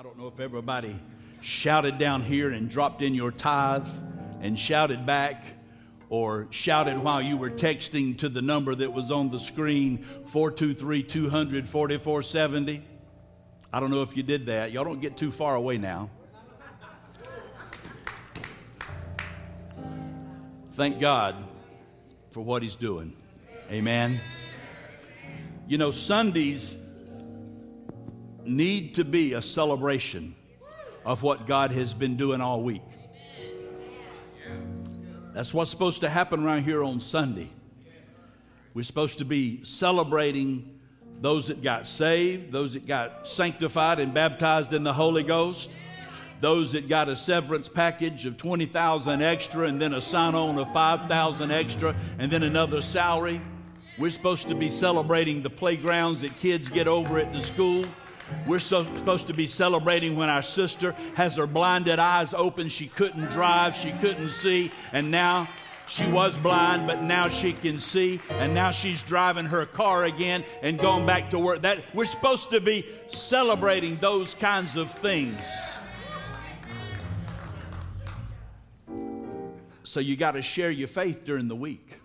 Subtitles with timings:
[0.00, 0.98] I don't know if everybody
[1.42, 3.86] shouted down here and dropped in your tithe
[4.40, 5.44] and shouted back
[6.08, 11.02] or shouted while you were texting to the number that was on the screen 423
[11.02, 12.82] 200 4470.
[13.70, 14.72] I don't know if you did that.
[14.72, 16.08] Y'all don't get too far away now.
[20.72, 21.36] Thank God
[22.30, 23.14] for what He's doing.
[23.70, 24.18] Amen.
[25.68, 26.78] You know, Sundays
[28.46, 30.34] need to be a celebration
[31.04, 32.82] of what God has been doing all week.
[35.32, 37.50] That's what's supposed to happen around here on Sunday.
[38.74, 40.80] We're supposed to be celebrating
[41.20, 45.70] those that got saved, those that got sanctified and baptized in the Holy Ghost,
[46.40, 50.72] those that got a severance package of 20,000 extra and then a sign on of
[50.72, 53.40] 5,000 extra and then another salary.
[53.98, 57.84] We're supposed to be celebrating the playgrounds that kids get over at the school.
[58.46, 62.68] We're so, supposed to be celebrating when our sister has her blinded eyes open.
[62.68, 65.48] She couldn't drive, she couldn't see, and now
[65.86, 70.44] she was blind, but now she can see, and now she's driving her car again
[70.62, 71.62] and going back to work.
[71.62, 75.36] That we're supposed to be celebrating those kinds of things.
[79.82, 81.99] So you got to share your faith during the week.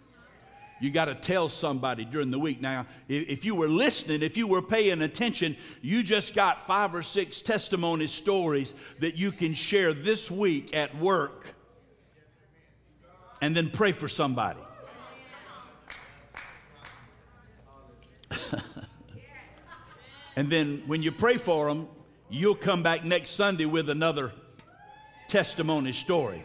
[0.82, 2.60] You got to tell somebody during the week.
[2.60, 7.02] Now, if you were listening, if you were paying attention, you just got five or
[7.02, 11.48] six testimony stories that you can share this week at work
[13.42, 14.60] and then pray for somebody.
[20.36, 21.88] and then when you pray for them,
[22.30, 24.34] you'll come back next Sunday with another
[25.30, 26.42] testimony story.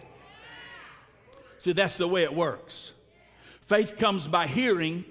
[1.59, 2.93] See, that's the way it works.
[3.71, 5.05] Faith comes by hearing,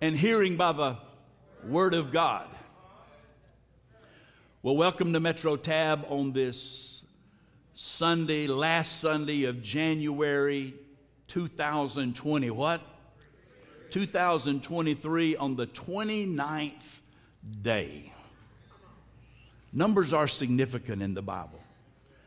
[0.00, 0.96] and hearing by the
[1.64, 2.48] Word of God.
[4.64, 7.04] Well, welcome to Metro Tab on this
[7.72, 10.74] Sunday, last Sunday of January
[11.28, 12.50] 2020.
[12.50, 12.80] What?
[13.90, 16.98] 2023 on the 29th
[17.62, 18.12] day.
[19.72, 21.62] Numbers are significant in the Bible.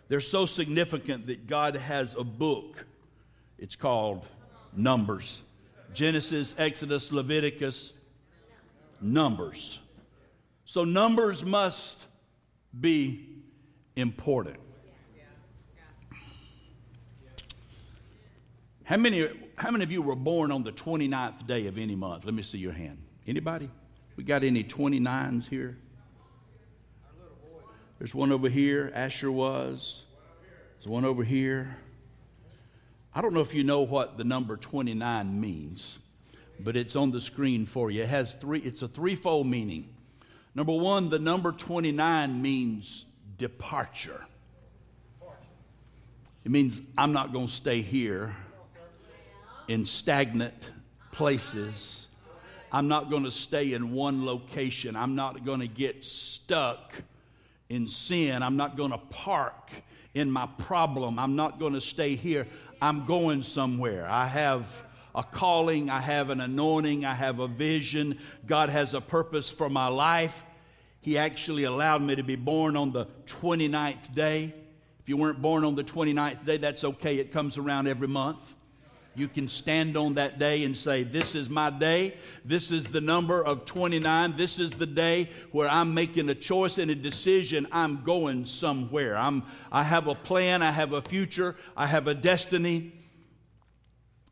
[0.08, 2.86] They're so significant that God has a book.
[3.60, 4.26] It's called
[4.76, 5.42] Numbers.
[5.94, 7.94] Genesis, Exodus, Leviticus,
[9.02, 9.80] Numbers.
[10.66, 12.06] So, numbers must
[12.80, 13.42] be
[13.96, 14.58] important.
[18.84, 22.26] How many, how many of you were born on the 29th day of any month?
[22.26, 22.98] Let me see your hand.
[23.28, 23.70] Anybody?
[24.16, 25.78] We got any 29s here?
[27.98, 28.92] There's one over here.
[28.94, 30.06] Asher was.
[30.78, 31.76] There's one over here.
[33.18, 35.98] I don't know if you know what the number 29 means,
[36.60, 38.04] but it's on the screen for you.
[38.04, 39.90] It has three, it's a threefold meaning.
[40.54, 43.08] Number one, the number 29 means
[43.40, 44.24] departure.
[46.46, 48.36] It means I'm not going to stay here
[49.68, 50.70] in stagnant
[51.12, 52.06] places.
[52.72, 54.96] I'm not going to stay in one location.
[54.96, 56.94] I'm not going to get stuck
[57.68, 58.44] in sin.
[58.44, 59.72] I'm not going to park
[60.18, 61.20] in my problem.
[61.20, 62.48] I'm not going to stay here.
[62.82, 64.08] I'm going somewhere.
[64.10, 64.84] I have
[65.16, 68.20] a calling, I have an anointing, I have a vision.
[68.46, 70.44] God has a purpose for my life.
[71.02, 74.54] He actually allowed me to be born on the 29th day.
[75.00, 77.18] If you weren't born on the 29th day, that's okay.
[77.18, 78.57] It comes around every month.
[79.18, 82.14] You can stand on that day and say, This is my day.
[82.46, 84.38] This is the number of 29.
[84.38, 87.66] This is the day where I'm making a choice and a decision.
[87.72, 89.18] I'm going somewhere.
[89.18, 89.42] I'm,
[89.72, 90.62] I have a plan.
[90.62, 91.56] I have a future.
[91.76, 92.94] I have a destiny.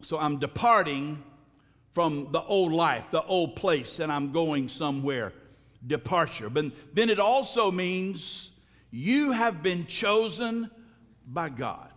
[0.02, 1.24] So I'm departing
[1.94, 5.34] from the old life, the old place, and I'm going somewhere.
[5.88, 6.52] Departure.
[6.52, 8.52] But then it also means
[8.92, 10.70] you have been chosen
[11.26, 11.92] by God.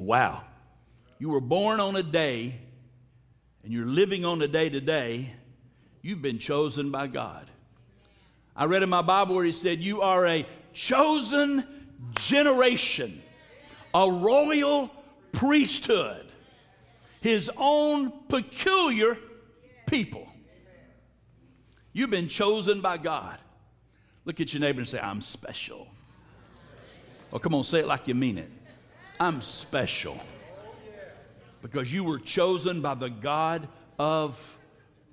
[0.00, 0.40] Wow.
[1.18, 2.54] You were born on a day
[3.62, 5.30] and you're living on a day today.
[6.00, 7.50] You've been chosen by God.
[8.56, 11.64] I read in my Bible where he said, You are a chosen
[12.14, 13.20] generation,
[13.92, 14.90] a royal
[15.32, 16.26] priesthood,
[17.20, 19.18] his own peculiar
[19.86, 20.26] people.
[21.92, 23.38] You've been chosen by God.
[24.24, 25.88] Look at your neighbor and say, I'm special.
[27.34, 28.50] Oh, come on, say it like you mean it.
[29.20, 30.18] I'm special
[31.60, 33.68] because you were chosen by the God
[33.98, 34.58] of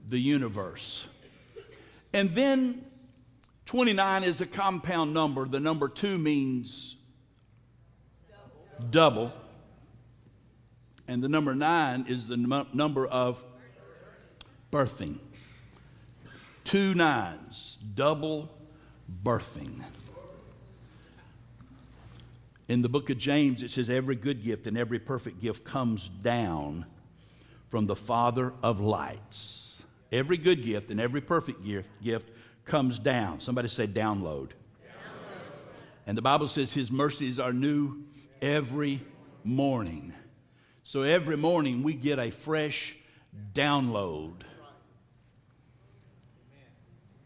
[0.07, 1.09] the universe.
[2.13, 2.85] And then
[3.65, 5.45] 29 is a compound number.
[5.45, 6.95] The number two means
[8.89, 9.33] double.
[11.09, 13.43] And the number nine is the num- number of
[14.71, 15.19] birthing.
[16.63, 18.49] Two nines, double
[19.23, 19.81] birthing.
[22.67, 26.09] In the book of James, it says, Every good gift and every perfect gift comes
[26.09, 26.85] down
[27.69, 29.83] from the Father of lights.
[30.11, 32.29] Every good gift and every perfect gift,
[32.65, 33.39] comes down.
[33.39, 34.49] Somebody say, download.
[34.49, 34.51] download.
[36.05, 38.03] And the Bible says, His mercies are new
[38.41, 39.01] every
[39.45, 40.13] morning.
[40.83, 42.95] So every morning we get a fresh
[43.53, 44.41] download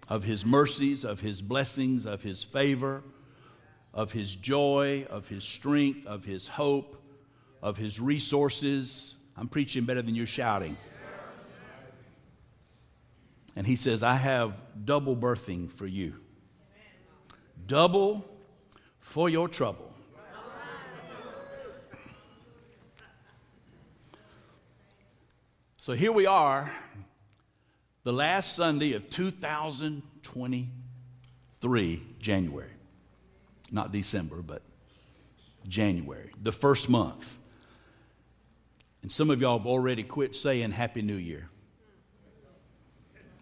[0.07, 3.01] of His mercies, of His blessings, of His favor
[3.93, 7.03] of his joy, of his strength, of his hope,
[7.61, 9.13] of his resources.
[9.37, 10.75] I'm preaching better than you're shouting.
[13.55, 16.15] And he says, I have double birthing for you.
[17.67, 18.25] Double
[18.99, 19.89] for your trouble.
[25.77, 26.71] So here we are,
[28.03, 32.69] the last Sunday of 2023, January
[33.71, 34.61] not December, but
[35.67, 37.37] January, the first month.
[39.01, 41.49] And some of y'all have already quit saying Happy New Year.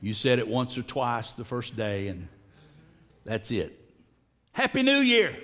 [0.01, 2.27] You said it once or twice the first day, and
[3.25, 3.77] that's it.
[4.53, 5.35] Happy New Year!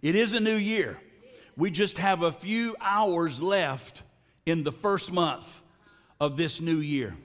[0.00, 0.96] It is a new year.
[1.56, 4.04] We just have a few hours left
[4.46, 5.60] in the first month
[6.20, 7.16] of this new year.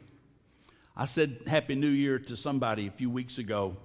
[0.98, 3.78] I said Happy New Year to somebody a few weeks ago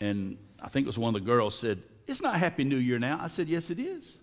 [0.00, 2.98] and I think it was one of the girls said, It's not Happy New Year
[2.98, 3.18] now.
[3.20, 4.18] I said, Yes, it is.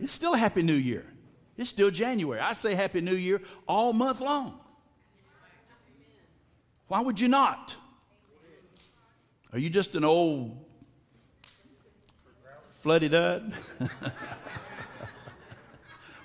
[0.00, 1.04] It's still Happy New Year.
[1.56, 2.40] It's still January.
[2.40, 4.58] I say Happy New Year all month long.
[6.88, 7.76] Why would you not?
[9.52, 10.64] Are you just an old
[12.82, 13.52] floody dud?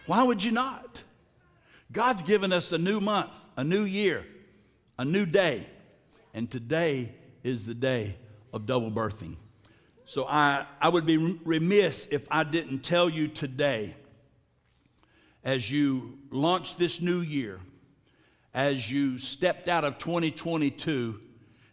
[0.07, 1.03] Why would you not?
[1.91, 4.25] God's given us a new month, a new year,
[4.97, 5.65] a new day.
[6.33, 7.13] And today
[7.43, 8.15] is the day
[8.53, 9.35] of double birthing.
[10.05, 13.95] So I, I would be remiss if I didn't tell you today,
[15.43, 17.59] as you launch this new year,
[18.53, 21.19] as you stepped out of 2022,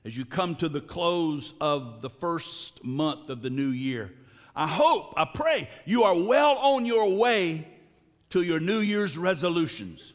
[0.05, 4.13] as you come to the close of the first month of the new year,
[4.55, 7.67] I hope, I pray you are well on your way
[8.31, 10.15] to your New Year's resolutions.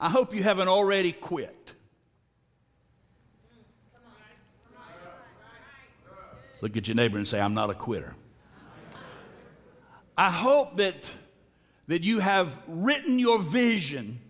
[0.00, 1.74] I hope you haven't already quit.
[6.60, 8.14] Look at your neighbor and say, I'm not a quitter.
[10.16, 11.10] I hope that,
[11.88, 14.20] that you have written your vision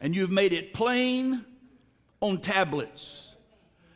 [0.00, 1.44] and you've made it plain
[2.20, 3.34] on tablets.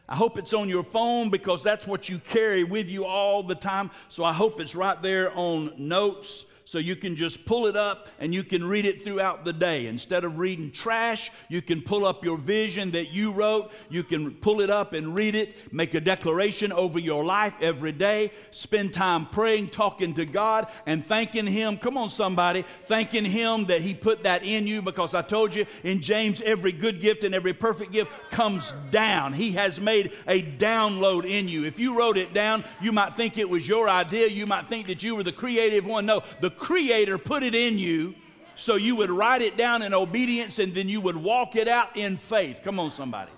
[0.09, 3.57] I hope it's on your phone because that's what you carry with you all the
[3.57, 3.91] time.
[4.09, 8.09] So I hope it's right there on notes so you can just pull it up
[8.19, 9.87] and you can read it throughout the day.
[9.87, 13.73] Instead of reading trash, you can pull up your vision that you wrote.
[13.89, 17.93] You can pull it up and read it, make a declaration over your life every
[17.93, 21.77] day, spend time praying, talking to God, and thanking Him.
[21.77, 25.67] Come on, somebody, thanking Him that He put that in you because I told you
[25.85, 29.33] in James, every good gift and every perfect gift comes down.
[29.33, 31.65] He has made a download in you.
[31.65, 34.27] If you wrote it down, you might think it was your idea.
[34.27, 36.07] You might think that you were the creative one.
[36.07, 38.15] No, the Creator put it in you
[38.55, 41.97] so you would write it down in obedience and then you would walk it out
[41.97, 42.61] in faith.
[42.65, 43.33] Come on, somebody.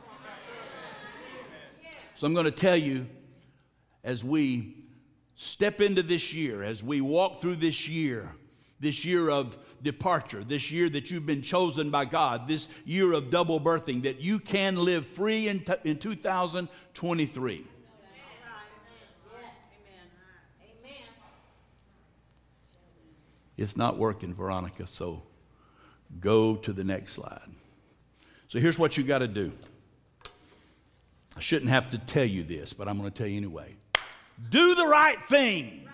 [2.14, 3.06] So I'm going to tell you
[4.04, 4.74] as we
[5.34, 8.34] step into this year, as we walk through this year,
[8.80, 13.30] this year of departure, this year that you've been chosen by God, this year of
[13.30, 17.64] double birthing, that you can live free in, t- in 2023.
[23.58, 25.22] It's not working, Veronica, so
[26.20, 27.50] go to the next slide.
[28.46, 29.52] So here's what you got to do.
[31.36, 33.74] I shouldn't have to tell you this, but I'm going to tell you anyway.
[34.48, 35.87] Do the right thing.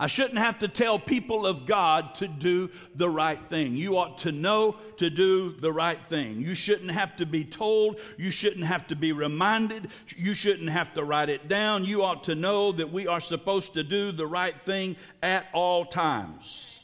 [0.00, 3.76] I shouldn't have to tell people of God to do the right thing.
[3.76, 6.40] You ought to know to do the right thing.
[6.40, 8.00] You shouldn't have to be told.
[8.16, 9.88] You shouldn't have to be reminded.
[10.16, 11.84] You shouldn't have to write it down.
[11.84, 15.84] You ought to know that we are supposed to do the right thing at all
[15.84, 16.82] times,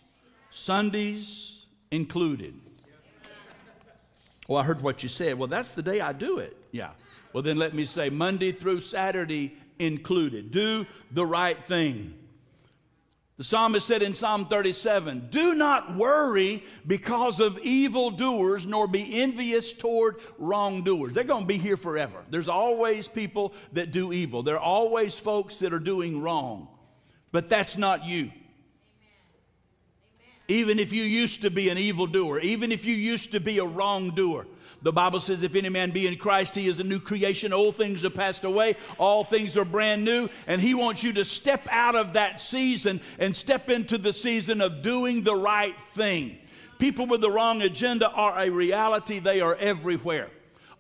[0.51, 2.53] Sundays included.
[4.47, 5.39] Well, I heard what you said.
[5.39, 6.55] Well, that's the day I do it.
[6.71, 6.91] Yeah.
[7.33, 10.51] Well, then let me say Monday through Saturday included.
[10.51, 12.13] Do the right thing.
[13.37, 19.75] The psalmist said in Psalm 37 Do not worry because of evildoers, nor be envious
[19.75, 21.13] toward wrongdoers.
[21.13, 22.25] They're going to be here forever.
[22.31, 26.69] There's always people that do evil, there are always folks that are doing wrong.
[27.33, 28.31] But that's not you.
[30.49, 33.65] Even if you used to be an evildoer, even if you used to be a
[33.65, 34.47] wrongdoer,
[34.87, 37.53] the Bible says, if any man be in Christ, he is a new creation.
[37.53, 40.29] Old things have passed away, all things are brand new.
[40.47, 44.61] And he wants you to step out of that season and step into the season
[44.61, 46.39] of doing the right thing.
[46.79, 50.29] People with the wrong agenda are a reality, they are everywhere.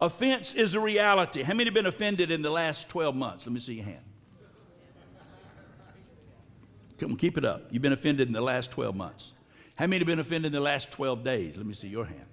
[0.01, 1.43] Offense is a reality.
[1.43, 3.45] How many have been offended in the last 12 months?
[3.45, 4.05] Let me see your hand.
[6.99, 7.73] Come on, keep it up.
[7.73, 9.33] You've been offended in the last 12 months.
[9.75, 11.57] How many have been offended in the last 12 days?
[11.57, 12.27] Let me see your hand.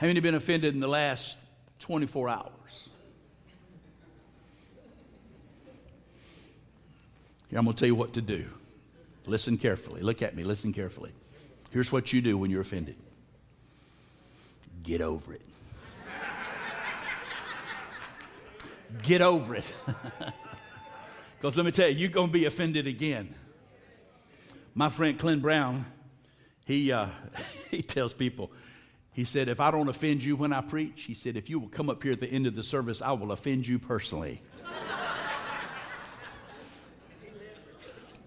[0.00, 1.36] How many been offended in the last
[1.80, 2.88] 24 hours?
[7.50, 8.46] Here, I'm going to tell you what to do.
[9.26, 10.00] Listen carefully.
[10.00, 10.42] Look at me.
[10.42, 11.12] Listen carefully.
[11.70, 12.96] Here's what you do when you're offended
[14.82, 15.42] get over it.
[19.02, 19.74] get over it.
[21.36, 23.34] Because let me tell you, you're going to be offended again.
[24.74, 25.86] My friend Clint Brown,
[26.66, 27.06] he, uh,
[27.70, 28.52] he tells people,
[29.12, 31.68] he said, if I don't offend you when I preach, he said, if you will
[31.68, 34.40] come up here at the end of the service, I will offend you personally.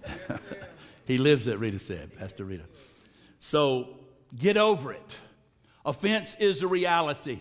[1.06, 2.66] he lives it, Rita said, Pastor Rita.
[3.40, 3.96] So
[4.38, 5.18] get over it.
[5.86, 7.40] Offense is a reality.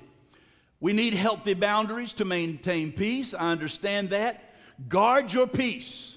[0.80, 3.34] We need healthy boundaries to maintain peace.
[3.34, 4.54] I understand that.
[4.88, 6.16] Guard your peace.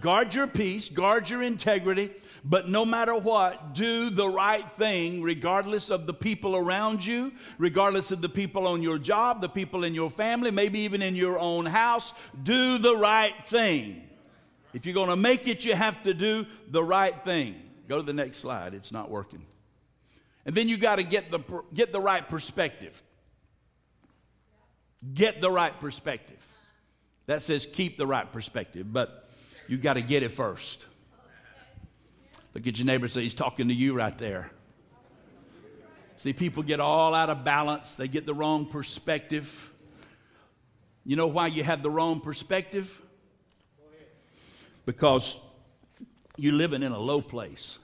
[0.00, 2.10] Guard your peace, guard your integrity,
[2.44, 8.10] but no matter what, do the right thing regardless of the people around you, regardless
[8.10, 11.38] of the people on your job, the people in your family, maybe even in your
[11.38, 12.12] own house.
[12.42, 14.08] Do the right thing.
[14.72, 17.56] If you're going to make it, you have to do the right thing.
[17.88, 18.74] Go to the next slide.
[18.74, 19.44] It's not working.
[20.44, 21.40] And then you got to get the
[21.74, 23.02] get the right perspective.
[25.14, 26.44] Get the right perspective.
[27.26, 29.28] That says keep the right perspective, but
[29.68, 30.86] you got to get it first.
[32.58, 34.50] Look at your neighbor say he's talking to you right there.
[36.16, 39.70] See, people get all out of balance, they get the wrong perspective.
[41.04, 43.00] You know why you have the wrong perspective?
[44.86, 45.38] Because
[46.36, 47.78] you're living in a low place.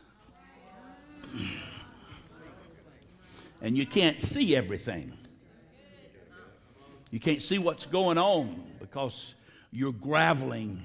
[3.63, 5.13] And you can't see everything.
[7.13, 9.37] You can't see what's going on because
[9.71, 10.81] you're graveling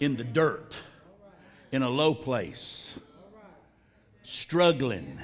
[0.00, 0.78] in the dirt,
[1.72, 2.94] in a low place,
[4.22, 5.18] struggling,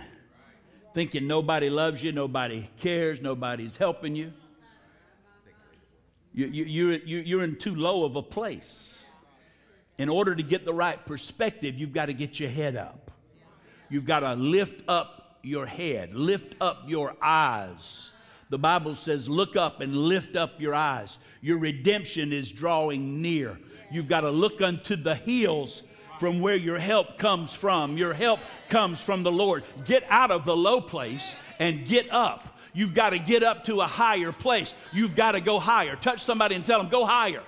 [0.94, 4.32] thinking nobody loves you, nobody cares, nobody's helping you.
[6.32, 9.08] You, you, you're, you're in too low of a place.
[9.98, 13.10] In order to get the right perspective, you've got to get your head up.
[13.88, 18.12] You've got to lift up your head, lift up your eyes.
[18.48, 21.18] The Bible says, Look up and lift up your eyes.
[21.40, 23.58] Your redemption is drawing near.
[23.90, 25.82] You've got to look unto the hills
[26.20, 27.96] from where your help comes from.
[27.96, 29.64] Your help comes from the Lord.
[29.86, 32.58] Get out of the low place and get up.
[32.74, 34.74] You've got to get up to a higher place.
[34.92, 35.96] You've got to go higher.
[35.96, 37.42] Touch somebody and tell them, go higher.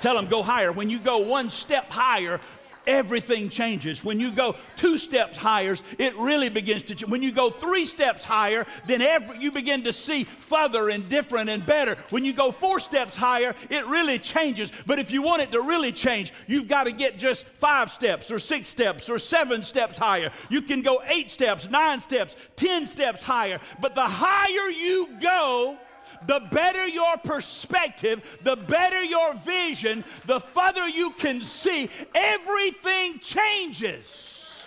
[0.00, 0.70] Tell them, go higher.
[0.70, 2.40] When you go one step higher,
[2.86, 4.04] everything changes.
[4.04, 7.10] When you go two steps higher, it really begins to change.
[7.10, 11.50] When you go three steps higher, then every, you begin to see further and different
[11.50, 11.96] and better.
[12.10, 14.72] When you go four steps higher, it really changes.
[14.86, 18.30] But if you want it to really change, you've got to get just five steps
[18.30, 20.30] or six steps or seven steps higher.
[20.48, 23.60] You can go eight steps, nine steps, ten steps higher.
[23.80, 25.78] But the higher you go,
[26.26, 34.64] the better your perspective, the better your vision, the further you can see, everything changes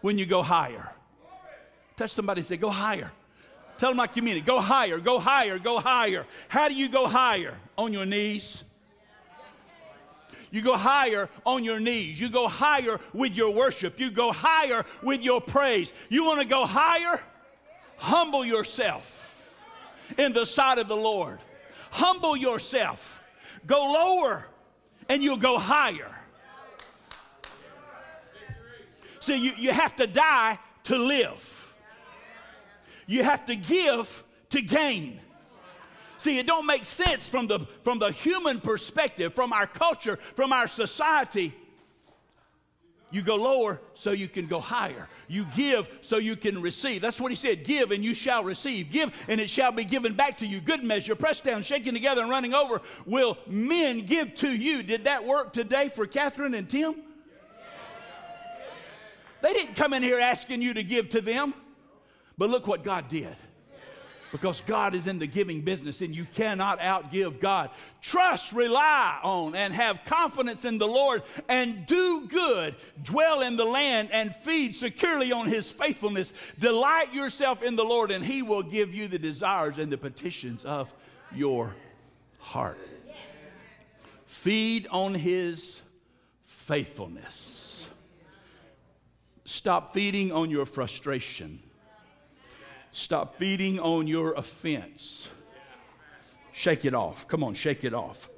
[0.00, 0.88] when you go higher.
[1.96, 3.10] Touch somebody say, Go higher.
[3.78, 6.24] Tell my community, go higher, go higher, go higher.
[6.48, 7.56] How do you go higher?
[7.76, 8.62] On your knees.
[10.52, 12.20] You go higher on your knees.
[12.20, 13.98] You go higher with your worship.
[13.98, 15.92] You go higher with your praise.
[16.10, 17.20] You want to go higher?
[18.02, 19.64] Humble yourself
[20.18, 21.38] in the sight of the Lord.
[21.92, 23.22] Humble yourself.
[23.64, 24.44] Go lower
[25.08, 26.10] and you'll go higher.
[29.20, 31.74] See, you, you have to die to live.
[33.06, 35.20] You have to give to gain.
[36.18, 40.52] See, it don't make sense from the, from the human perspective, from our culture, from
[40.52, 41.54] our society
[43.12, 45.08] you go lower so you can go higher.
[45.28, 47.02] You give so you can receive.
[47.02, 48.90] That's what he said give and you shall receive.
[48.90, 50.60] Give and it shall be given back to you.
[50.60, 54.82] Good measure, pressed down, shaken together, and running over, will men give to you.
[54.82, 56.94] Did that work today for Catherine and Tim?
[59.42, 61.52] They didn't come in here asking you to give to them,
[62.38, 63.36] but look what God did.
[64.32, 67.70] Because God is in the giving business and you cannot outgive God.
[68.00, 72.74] Trust, rely on, and have confidence in the Lord and do good.
[73.02, 76.32] Dwell in the land and feed securely on His faithfulness.
[76.58, 80.64] Delight yourself in the Lord and He will give you the desires and the petitions
[80.64, 80.92] of
[81.34, 81.76] your
[82.38, 82.78] heart.
[84.24, 85.82] Feed on His
[86.46, 87.86] faithfulness.
[89.44, 91.58] Stop feeding on your frustration.
[92.92, 95.30] Stop feeding on your offense.
[96.52, 97.26] Shake it off.
[97.26, 98.28] Come on, shake it off.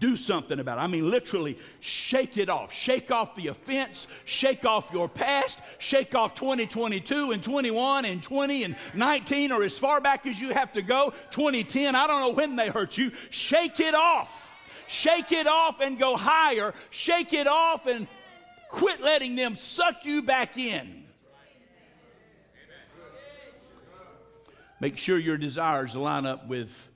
[0.00, 0.80] Do something about it.
[0.80, 2.72] I mean, literally, shake it off.
[2.72, 4.06] Shake off the offense.
[4.24, 5.60] Shake off your past.
[5.78, 10.52] Shake off 2022 and 21 and 20 and 19 or as far back as you
[10.52, 11.12] have to go.
[11.30, 13.10] 2010, I don't know when they hurt you.
[13.30, 14.50] Shake it off.
[14.88, 16.74] Shake it off and go higher.
[16.90, 18.06] Shake it off and
[18.68, 21.01] quit letting them suck you back in.
[24.82, 26.88] Make sure your desires line up with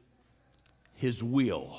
[0.94, 1.78] His will.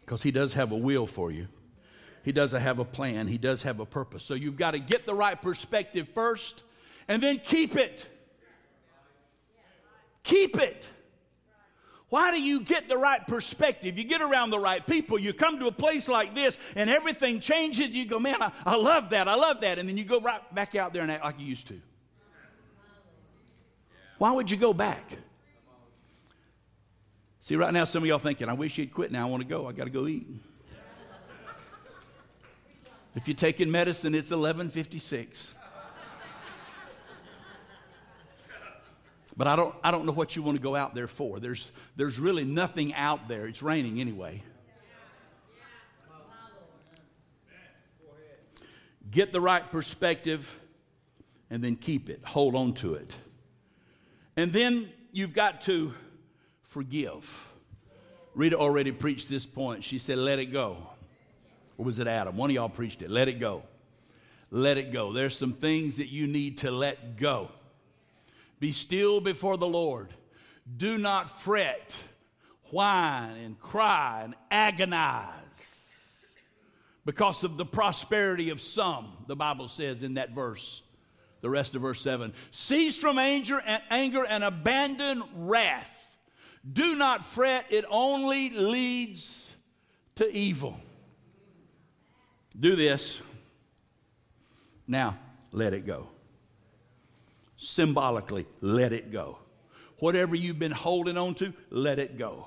[0.00, 1.46] Because He does have a will for you,
[2.24, 4.24] He does have a plan, He does have a purpose.
[4.24, 6.64] So you've got to get the right perspective first
[7.06, 8.08] and then keep it.
[10.24, 10.88] Keep it.
[12.08, 13.96] Why do you get the right perspective?
[13.98, 15.16] You get around the right people.
[15.16, 17.90] You come to a place like this and everything changes.
[17.90, 19.28] You go, man, I, I love that.
[19.28, 19.78] I love that.
[19.78, 21.80] And then you go right back out there and act like you used to.
[24.20, 25.02] Why would you go back?
[27.40, 29.26] See, right now, some of y'all thinking, I wish you'd quit now.
[29.26, 29.66] I want to go.
[29.66, 30.26] I got to go eat.
[33.14, 35.54] if you're taking medicine, it's 1156.
[39.38, 41.40] But I don't, I don't know what you want to go out there for.
[41.40, 43.46] There's, there's really nothing out there.
[43.46, 44.42] It's raining anyway.
[49.10, 50.60] Get the right perspective
[51.48, 52.22] and then keep it.
[52.22, 53.16] Hold on to it.
[54.36, 55.92] And then you've got to
[56.62, 57.48] forgive.
[58.34, 59.84] Rita already preached this point.
[59.84, 60.76] She said, Let it go.
[61.76, 62.36] Or was it Adam?
[62.36, 63.10] One of y'all preached it.
[63.10, 63.62] Let it go.
[64.50, 65.12] Let it go.
[65.12, 67.50] There's some things that you need to let go.
[68.58, 70.08] Be still before the Lord.
[70.76, 71.98] Do not fret,
[72.70, 75.34] whine, and cry and agonize
[77.04, 80.82] because of the prosperity of some, the Bible says in that verse
[81.40, 82.32] the rest of verse 7.
[82.50, 86.18] Cease from anger and, anger and abandon wrath.
[86.70, 89.54] Do not fret, it only leads
[90.16, 90.78] to evil.
[92.58, 93.20] Do this.
[94.86, 95.16] Now,
[95.52, 96.08] let it go.
[97.56, 99.38] Symbolically, let it go.
[99.98, 102.46] Whatever you've been holding on to, let it go.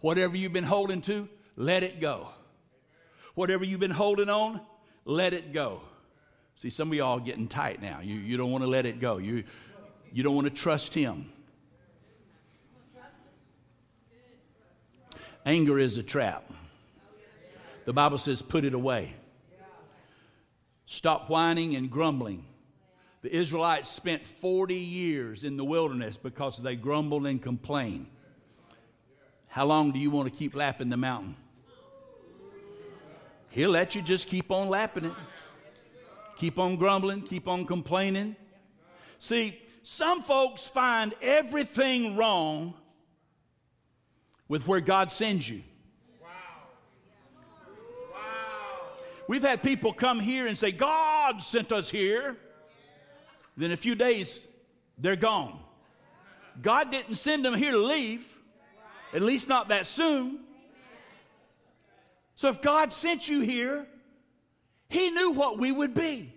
[0.00, 2.28] Whatever you've been holding to, let it go.
[3.34, 4.60] Whatever you've been holding on,
[5.04, 5.82] let it go.
[6.60, 8.00] See, some of y'all are getting tight now.
[8.02, 9.16] You, you don't want to let it go.
[9.16, 9.44] You,
[10.12, 11.32] you don't want to trust Him.
[15.46, 16.44] Anger is a trap.
[17.86, 19.14] The Bible says, put it away.
[20.84, 22.44] Stop whining and grumbling.
[23.22, 28.06] The Israelites spent 40 years in the wilderness because they grumbled and complained.
[29.48, 31.36] How long do you want to keep lapping the mountain?
[33.48, 35.14] He'll let you just keep on lapping it.
[36.40, 38.34] Keep on grumbling, keep on complaining.
[39.18, 42.72] See, some folks find everything wrong
[44.48, 45.60] with where God sends you.
[49.28, 52.38] We've had people come here and say, God sent us here.
[53.58, 54.42] Then a few days,
[54.96, 55.58] they're gone.
[56.62, 58.26] God didn't send them here to leave,
[59.12, 60.40] at least not that soon.
[62.34, 63.86] So if God sent you here,
[64.90, 66.34] he knew what we would be.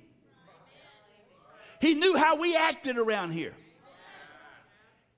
[1.82, 3.54] He knew how we acted around here.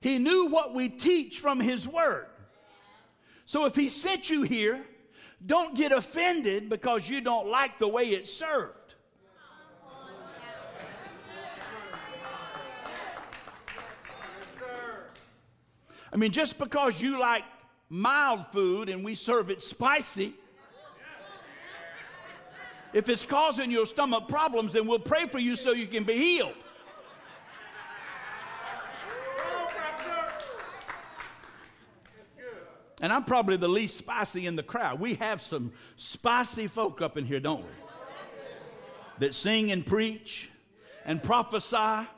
[0.00, 2.26] He knew what we teach from His Word.
[3.44, 4.84] So if He sent you here,
[5.44, 8.94] don't get offended because you don't like the way it's served.
[16.12, 17.44] I mean, just because you like
[17.90, 20.34] mild food and we serve it spicy,
[22.96, 26.14] if it's causing your stomach problems, then we'll pray for you so you can be
[26.14, 26.54] healed.
[33.02, 34.98] And I'm probably the least spicy in the crowd.
[34.98, 37.70] We have some spicy folk up in here, don't we?
[39.18, 40.48] That sing and preach
[41.04, 42.08] and prophesy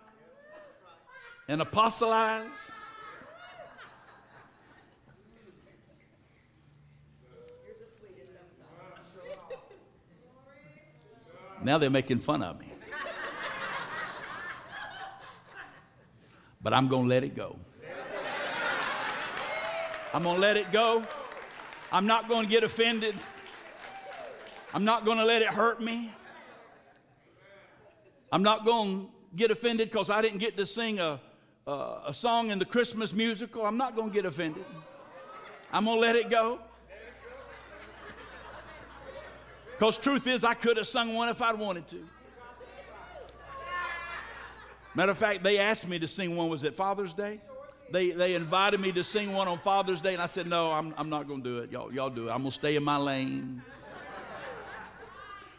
[1.48, 2.46] and apostolize.
[11.62, 12.72] Now they're making fun of me.
[16.62, 17.58] but I'm going to let it go.
[20.14, 21.04] I'm going to let it go.
[21.92, 23.14] I'm not going to get offended.
[24.72, 26.12] I'm not going to let it hurt me.
[28.30, 31.20] I'm not going to get offended because I didn't get to sing a,
[31.66, 33.64] a, a, song in the Christmas musical.
[33.64, 34.64] I'm not going to get offended.
[35.72, 36.58] I'm going to let it go.
[39.78, 42.04] Because truth is, I could have sung one if I'd wanted to.
[44.96, 46.48] Matter of fact, they asked me to sing one.
[46.48, 47.38] Was it Father's Day?
[47.92, 50.92] They, they invited me to sing one on Father's Day, and I said, No, I'm,
[50.98, 51.70] I'm not going to do it.
[51.70, 52.32] Y'all, y'all do it.
[52.32, 53.62] I'm going to stay in my lane.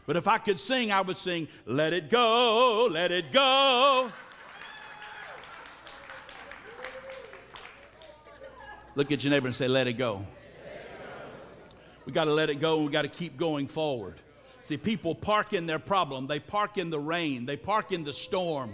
[0.05, 4.11] But if I could sing, I would sing, Let it go, let it go.
[8.95, 10.25] Look at your neighbor and say, Let it go.
[12.09, 14.15] We got to let it go we got to keep going forward.
[14.61, 18.13] See, people park in their problem, they park in the rain, they park in the
[18.13, 18.73] storm.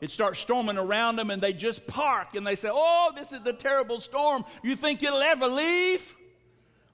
[0.00, 3.46] It starts storming around them and they just park and they say, Oh, this is
[3.46, 4.46] a terrible storm.
[4.62, 6.16] You think it'll ever leave?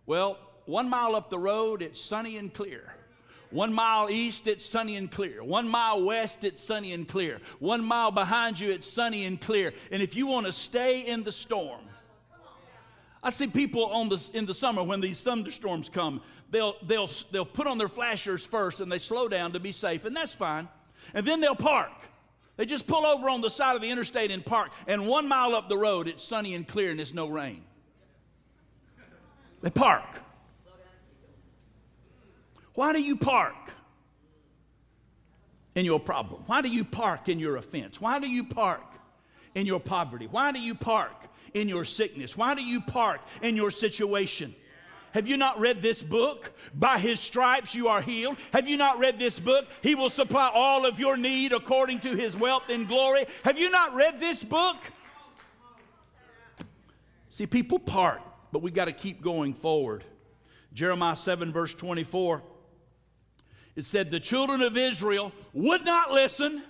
[0.06, 2.92] Well, one mile up the road, it's sunny and clear.
[3.50, 5.44] One mile east, it's sunny and clear.
[5.44, 7.38] One mile west, it's sunny and clear.
[7.61, 9.72] One mile behind you, it's sunny and clear.
[9.92, 11.83] And if you want to stay in the storm,
[13.22, 17.44] I see people on the, in the summer when these thunderstorms come, they'll, they'll, they'll
[17.44, 20.68] put on their flashers first and they slow down to be safe, and that's fine.
[21.12, 21.92] And then they'll park.
[22.56, 24.72] They just pull over on the side of the interstate and park.
[24.87, 27.62] And one mile up the road, it's sunny and clear and there's no rain.
[29.62, 30.04] They park.
[32.74, 33.54] Why do you park
[35.74, 36.42] in your problem?
[36.46, 38.00] Why do you park in your offense?
[38.00, 38.85] Why do you park
[39.54, 40.26] in your poverty?
[40.30, 41.14] Why do you park
[41.54, 42.36] in your sickness?
[42.36, 44.54] Why do you park in your situation?
[45.12, 46.52] Have you not read this book?
[46.74, 48.38] By his stripes you are healed.
[48.52, 49.66] Have you not read this book?
[49.82, 53.24] He will supply all of your need according to his wealth and glory.
[53.44, 54.76] Have you not read this book?
[57.30, 58.20] See, people park,
[58.52, 60.04] but we got to keep going forward.
[60.72, 62.42] Jeremiah 7, verse 24
[63.76, 66.62] it said the children of Israel would not listen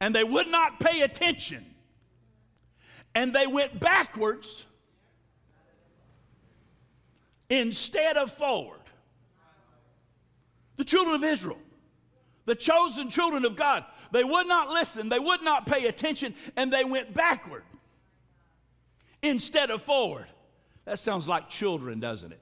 [0.00, 1.64] and they would not pay attention
[3.18, 4.64] and they went backwards
[7.50, 8.78] instead of forward.
[10.76, 11.58] The children of Israel,
[12.44, 16.72] the chosen children of God, they would not listen, they would not pay attention, and
[16.72, 17.64] they went backward
[19.20, 20.26] instead of forward.
[20.84, 22.40] That sounds like children, doesn't it?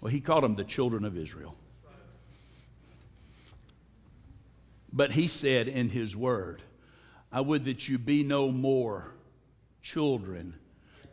[0.00, 1.56] Well, he called them the children of Israel.
[4.92, 6.62] But he said in his word,
[7.30, 9.12] I would that you be no more
[9.82, 10.54] children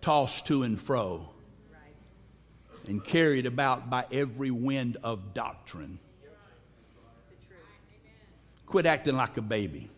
[0.01, 1.29] tossed to and fro
[2.87, 5.99] and carried about by every wind of doctrine.
[8.65, 9.89] Quit acting like a baby.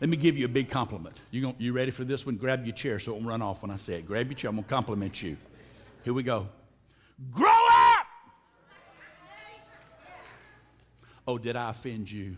[0.00, 1.20] Let me give you a big compliment.
[1.30, 2.36] You, going, you ready for this one?
[2.36, 4.06] Grab your chair so it won't run off when I say it.
[4.06, 4.48] Grab your chair.
[4.48, 5.36] I'm going to compliment you.
[6.04, 6.48] Here we go.
[7.30, 8.06] Grow up!
[11.28, 12.36] Oh, did I offend you?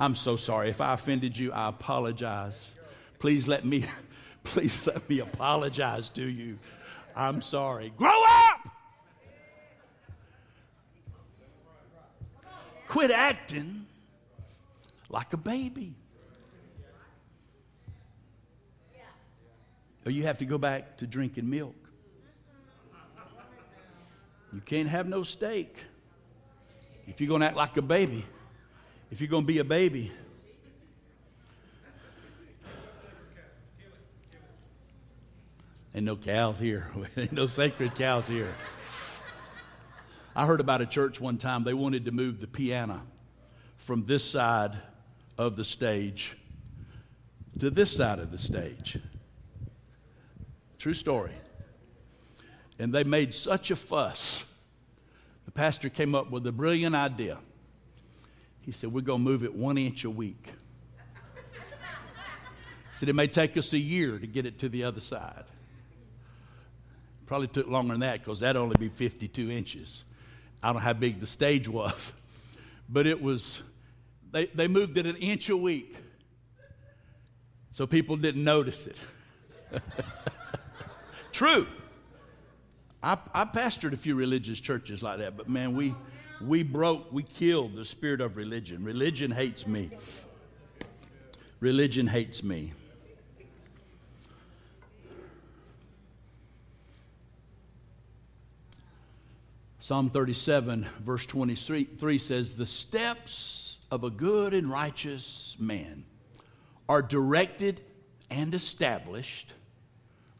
[0.00, 0.70] I'm so sorry.
[0.70, 2.72] If I offended you, I apologize.
[3.18, 3.84] Please let me,
[4.44, 6.58] please let me apologize to you.
[7.16, 7.92] I'm sorry.
[7.96, 8.68] Grow up!
[12.86, 13.86] Quit acting
[15.10, 15.94] like a baby.
[20.06, 21.74] Or you have to go back to drinking milk.
[24.52, 25.76] You can't have no steak.
[27.06, 28.24] If you're going to act like a baby,
[29.10, 30.12] if you're going to be a baby,
[35.94, 36.88] ain't no cows here.
[37.16, 38.54] ain't no sacred cows here.
[40.36, 43.02] I heard about a church one time, they wanted to move the piano
[43.78, 44.76] from this side
[45.36, 46.36] of the stage
[47.58, 48.98] to this side of the stage.
[50.78, 51.32] True story.
[52.78, 54.46] And they made such a fuss.
[55.44, 57.38] The pastor came up with a brilliant idea.
[58.60, 60.52] He said, We're going to move it one inch a week.
[61.52, 65.44] He said, It may take us a year to get it to the other side.
[67.26, 70.04] Probably took longer than that because that'd only be 52 inches.
[70.62, 72.12] I don't know how big the stage was,
[72.88, 73.62] but it was,
[74.32, 75.96] they, they moved it an inch a week
[77.70, 78.98] so people didn't notice it.
[81.32, 81.66] True.
[83.00, 85.94] I, I pastored a few religious churches like that, but man, we,
[86.40, 88.84] we broke, we killed the spirit of religion.
[88.84, 89.90] Religion hates me.
[91.60, 92.72] Religion hates me.
[99.80, 106.04] Psalm 37, verse 23 says, The steps of a good and righteous man
[106.88, 107.80] are directed
[108.30, 109.52] and established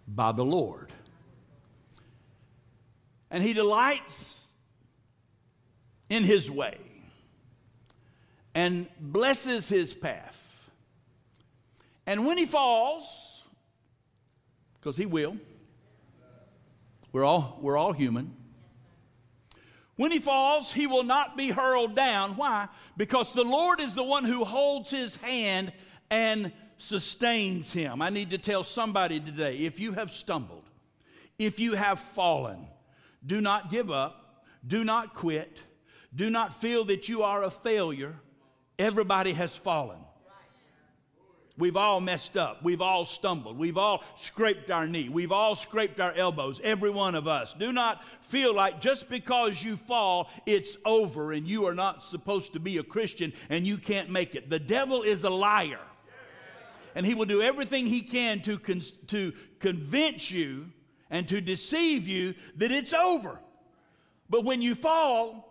[0.06, 0.92] by the Lord.
[3.30, 4.37] And he delights
[6.08, 6.78] in his way
[8.54, 10.68] and blesses his path.
[12.06, 13.42] And when he falls,
[14.80, 15.36] because he will,
[17.12, 18.34] we're all, we're all human.
[19.96, 22.36] When he falls, he will not be hurled down.
[22.36, 22.68] Why?
[22.96, 25.72] Because the Lord is the one who holds his hand
[26.10, 28.00] and sustains him.
[28.00, 30.64] I need to tell somebody today if you have stumbled,
[31.38, 32.66] if you have fallen,
[33.26, 35.62] do not give up, do not quit,
[36.18, 38.16] do not feel that you are a failure.
[38.76, 39.98] Everybody has fallen.
[41.56, 42.62] We've all messed up.
[42.62, 43.56] We've all stumbled.
[43.56, 45.08] We've all scraped our knee.
[45.08, 47.54] We've all scraped our elbows, every one of us.
[47.54, 52.52] Do not feel like just because you fall, it's over and you are not supposed
[52.54, 54.50] to be a Christian and you can't make it.
[54.50, 55.80] The devil is a liar.
[56.96, 60.66] And he will do everything he can to, con- to convince you
[61.10, 63.38] and to deceive you that it's over.
[64.28, 65.47] But when you fall,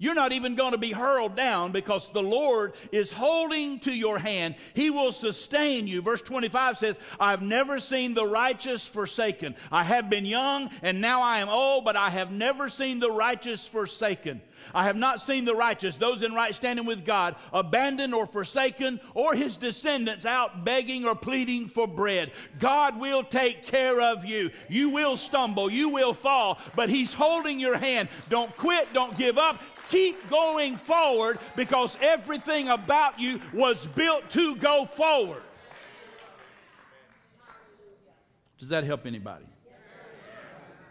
[0.00, 4.18] you're not even going to be hurled down because the Lord is holding to your
[4.18, 4.54] hand.
[4.72, 6.00] He will sustain you.
[6.00, 9.54] Verse 25 says, I've never seen the righteous forsaken.
[9.70, 13.10] I have been young and now I am old, but I have never seen the
[13.10, 14.40] righteous forsaken.
[14.74, 19.00] I have not seen the righteous, those in right standing with God, abandoned or forsaken,
[19.14, 22.32] or his descendants out begging or pleading for bread.
[22.58, 24.50] God will take care of you.
[24.68, 28.08] You will stumble, you will fall, but he's holding your hand.
[28.30, 29.62] Don't quit, don't give up.
[29.90, 35.42] Keep going forward because everything about you was built to go forward.
[38.58, 39.46] Does that help anybody?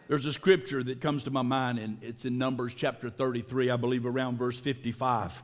[0.09, 3.77] There's a scripture that comes to my mind, and it's in Numbers chapter 33, I
[3.77, 5.43] believe, around verse 55.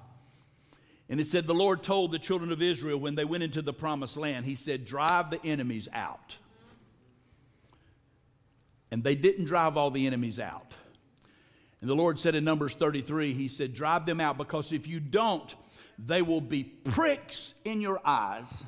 [1.07, 3.73] And it said, The Lord told the children of Israel when they went into the
[3.73, 6.35] promised land, He said, Drive the enemies out.
[8.91, 10.75] And they didn't drive all the enemies out.
[11.81, 14.99] And the Lord said in Numbers 33, He said, Drive them out because if you
[14.99, 15.53] don't,
[15.97, 18.63] they will be pricks in your eyes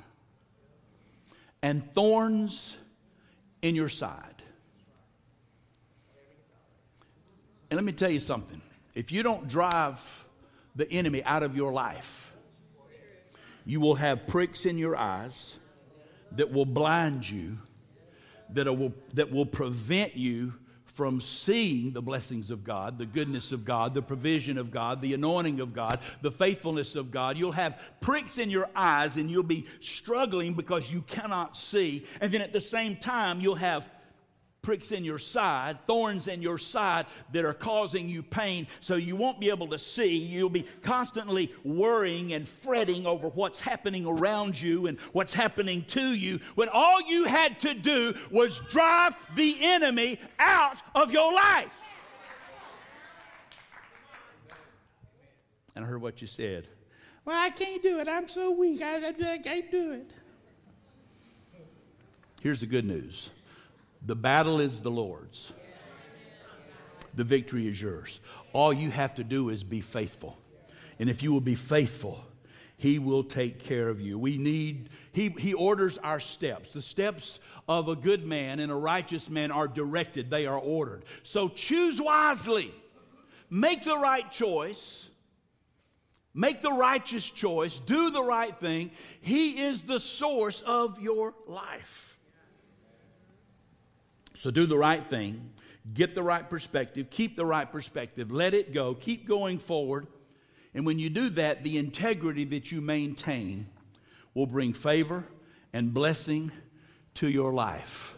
[1.62, 2.78] and thorns
[3.62, 4.44] in your side.
[7.70, 8.62] And let me tell you something
[8.96, 10.26] if you don't drive
[10.76, 12.34] the enemy out of your life,
[13.66, 15.56] you will have pricks in your eyes
[16.34, 17.58] that will blind you,
[18.52, 20.54] that will, that will prevent you
[20.98, 25.14] from seeing the blessings of God, the goodness of God, the provision of God, the
[25.14, 27.38] anointing of God, the faithfulness of God.
[27.38, 32.04] You'll have pricks in your eyes and you'll be struggling because you cannot see.
[32.20, 33.88] And then at the same time, you'll have
[34.68, 39.16] pricks in your side, thorns in your side that are causing you pain, so you
[39.16, 40.18] won't be able to see.
[40.18, 46.14] You'll be constantly worrying and fretting over what's happening around you and what's happening to
[46.14, 51.98] you when all you had to do was drive the enemy out of your life.
[55.78, 56.68] And I heard what you said.
[57.24, 58.10] Well, I can't do it.
[58.10, 58.82] I'm so weak.
[58.82, 60.12] I, I can't do it.
[62.42, 63.30] Here's the good news
[64.08, 65.52] the battle is the Lord's.
[67.16, 68.20] The victory is yours.
[68.54, 70.38] All you have to do is be faithful.
[71.00, 72.24] And if you will be faithful,
[72.78, 74.18] he will take care of you.
[74.18, 76.74] We need, he, he orders our steps.
[76.74, 81.04] The steps of a good man and a righteous man are directed, they are ordered.
[81.24, 82.74] So choose wisely,
[83.50, 85.10] make the right choice,
[86.34, 88.92] make the righteous choice, do the right thing.
[89.22, 92.17] He is the source of your life.
[94.38, 95.52] So do the right thing,
[95.94, 100.08] get the right perspective, keep the right perspective, let it go, keep going forward.
[100.74, 103.68] And when you do that, the integrity that you maintain
[104.36, 105.24] will bring favor
[105.74, 106.52] and blessing
[107.16, 108.16] to your life.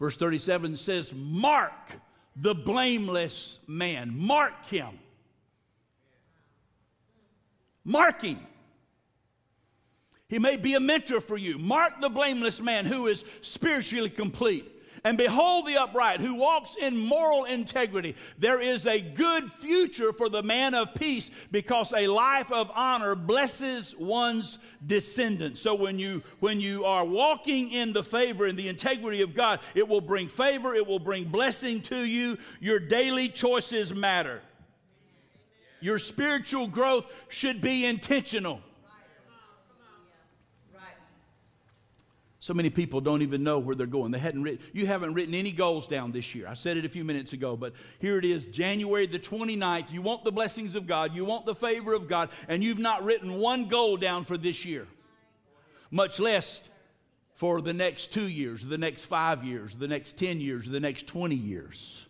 [0.00, 1.92] Verse 37 says, Mark
[2.34, 4.14] the blameless man.
[4.16, 4.98] Mark him.
[7.84, 8.38] Mark him.
[10.28, 11.58] He may be a mentor for you.
[11.58, 14.77] Mark the blameless man who is spiritually complete.
[15.04, 18.14] And behold the upright who walks in moral integrity.
[18.38, 23.14] There is a good future for the man of peace because a life of honor
[23.14, 25.60] blesses one's descendants.
[25.60, 29.60] So when you when you are walking in the favor and the integrity of God,
[29.74, 32.38] it will bring favor, it will bring blessing to you.
[32.60, 34.40] Your daily choices matter.
[35.80, 38.60] Your spiritual growth should be intentional.
[42.48, 44.10] So many people don't even know where they're going.
[44.10, 46.48] They hadn't written, you haven't written any goals down this year.
[46.48, 49.92] I said it a few minutes ago, but here it is, January the 29th.
[49.92, 53.04] You want the blessings of God, you want the favor of God, and you've not
[53.04, 54.86] written one goal down for this year,
[55.90, 56.66] much less
[57.34, 61.06] for the next two years, the next five years, the next 10 years, the next
[61.06, 62.06] 20 years.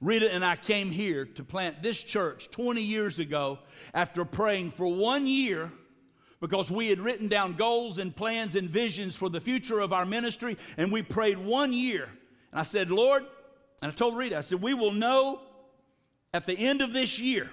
[0.00, 3.58] Rita and I came here to plant this church 20 years ago
[3.92, 5.72] after praying for one year
[6.44, 10.04] because we had written down goals and plans and visions for the future of our
[10.04, 12.04] ministry, and we prayed one year.
[12.52, 13.24] And I said, Lord,
[13.80, 15.40] and I told Rita, I said, we will know
[16.34, 17.48] at the end of this year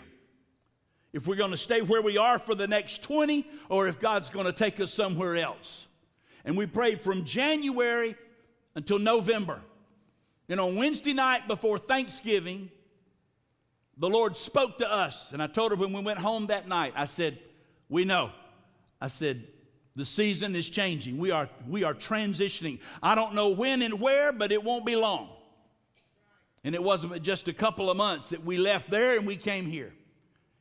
[1.14, 4.30] if we're going to stay where we are for the next 20 or if God's
[4.30, 5.88] going to take us somewhere else.
[6.44, 8.16] And we prayed from January
[8.76, 9.62] until November.
[10.50, 12.70] And on Wednesday night before Thanksgiving,
[13.96, 15.32] the Lord spoke to us.
[15.32, 17.40] And I told her when we went home that night, I said,
[17.88, 18.32] We know.
[19.02, 19.48] I said,
[19.96, 21.18] the season is changing.
[21.18, 22.80] We are, we are transitioning.
[23.04, 25.30] I don't know when and where, but it won't be long.
[26.64, 29.66] And it wasn't just a couple of months that we left there and we came
[29.66, 29.92] here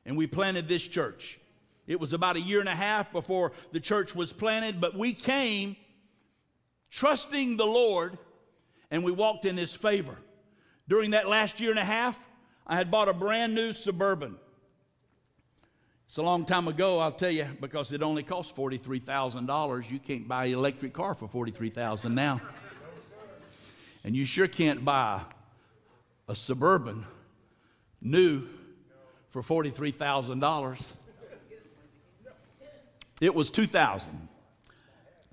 [0.07, 1.39] and we planted this church.
[1.87, 5.13] It was about a year and a half before the church was planted, but we
[5.13, 5.77] came
[6.91, 8.19] trusting the Lord
[8.91, 10.17] and we walked in His favor.
[10.89, 12.29] During that last year and a half,
[12.67, 14.37] I had bought a brand new Suburban.
[16.11, 19.91] It's a long time ago, I'll tell you, because it only cost $43,000.
[19.93, 22.41] You can't buy an electric car for 43,000 now.
[24.03, 25.21] And you sure can't buy
[26.27, 27.07] a Suburban
[28.03, 28.45] new
[29.29, 30.83] for $43,000.
[33.21, 34.29] It was 2000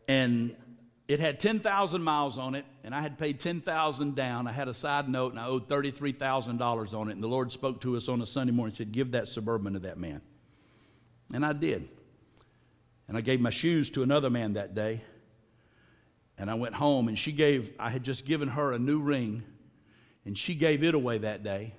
[0.07, 0.55] and
[1.07, 4.45] it had 10,000 miles on it and I had paid 10,000 down.
[4.45, 7.81] I had a side note and I owed $33,000 on it and the Lord spoke
[7.81, 10.21] to us on a Sunday morning and said, "Give that Suburban to that man."
[11.33, 11.87] And I did.
[13.07, 15.01] And I gave my shoes to another man that day.
[16.37, 19.43] And I went home, and she gave, I had just given her a new ring,
[20.25, 21.73] and she gave it away that day.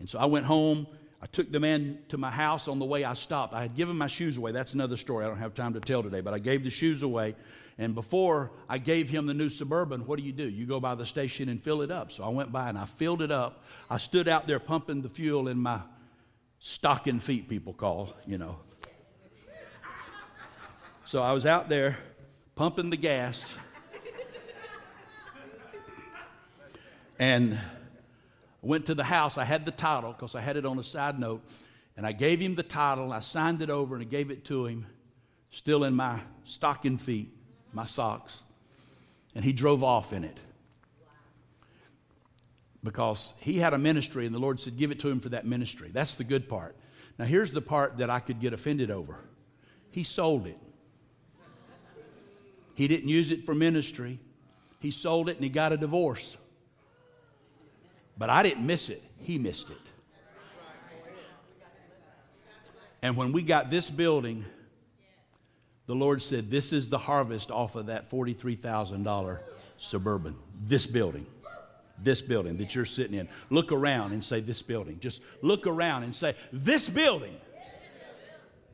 [0.00, 0.86] And so I went home.
[1.20, 3.52] I took the man to my house on the way I stopped.
[3.52, 4.52] I had given my shoes away.
[4.52, 7.02] That's another story I don't have time to tell today, but I gave the shoes
[7.02, 7.34] away.
[7.76, 10.48] And before I gave him the new Suburban, what do you do?
[10.48, 12.10] You go by the station and fill it up.
[12.10, 13.64] So I went by and I filled it up.
[13.88, 15.80] I stood out there pumping the fuel in my
[16.58, 18.58] stocking feet, people call, you know.
[21.04, 21.96] So I was out there
[22.54, 23.50] pumping the gas.
[27.18, 27.58] and
[28.62, 29.38] went to the house.
[29.38, 31.42] I had the title because I had it on a side note.
[31.96, 33.12] And I gave him the title.
[33.12, 34.86] I signed it over and I gave it to him,
[35.50, 37.34] still in my stocking feet,
[37.72, 38.42] my socks.
[39.34, 40.38] And he drove off in it
[42.84, 45.44] because he had a ministry and the Lord said, Give it to him for that
[45.44, 45.90] ministry.
[45.92, 46.76] That's the good part.
[47.18, 49.18] Now, here's the part that I could get offended over
[49.90, 50.58] he sold it.
[52.74, 54.20] He didn't use it for ministry,
[54.80, 56.36] he sold it and he got a divorce.
[58.16, 59.76] But I didn't miss it, he missed it.
[63.00, 64.44] And when we got this building,
[65.86, 69.38] the Lord said, This is the harvest off of that $43,000
[69.78, 71.26] suburban, this building
[72.02, 73.28] this building that you're sitting in.
[73.50, 74.98] Look around and say, This building.
[75.00, 77.36] Just look around and say, This building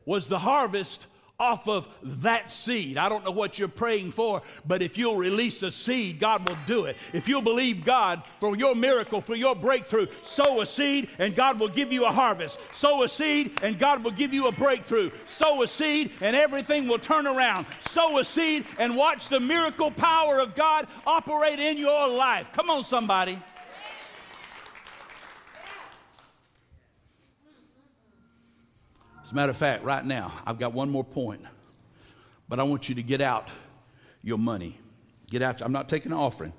[0.05, 1.07] was the harvest
[1.39, 1.87] off of
[2.21, 2.97] that seed.
[2.97, 6.57] I don't know what you're praying for, but if you'll release a seed, God will
[6.65, 6.97] do it.
[7.13, 11.59] If you'll believe God for your miracle, for your breakthrough, sow a seed and God
[11.59, 12.59] will give you a harvest.
[12.73, 15.11] Sow a seed and God will give you a breakthrough.
[15.25, 17.65] Sow a seed and everything will turn around.
[17.81, 22.51] Sow a seed and watch the miracle power of God operate in your life.
[22.53, 23.37] Come on, somebody.
[29.25, 31.41] As a matter of fact, right now, I've got one more point,
[32.47, 33.49] but I want you to get out
[34.21, 34.77] your money.
[35.27, 35.63] Get out.
[35.63, 36.53] I'm not taking an offering.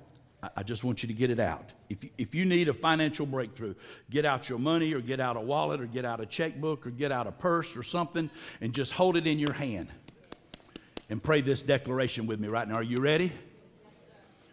[0.57, 1.73] I just want you to get it out.
[1.89, 3.77] If you, if you need a financial breakthrough,
[4.11, 6.91] get out your money or get out a wallet or get out a checkbook or
[6.91, 8.29] get out a purse or something
[8.61, 9.89] and just hold it in your hand
[11.09, 12.75] and pray this declaration with me right now.
[12.75, 13.31] Are you ready?